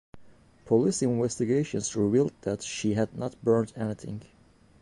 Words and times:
Police 0.65 1.03
investigations 1.03 1.95
revealed 1.95 2.33
that 2.41 2.63
she 2.63 2.95
had 2.95 3.15
not 3.15 3.39
burned 3.43 3.71
anything. 3.75 4.23